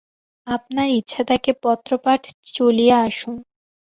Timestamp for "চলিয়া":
2.53-2.97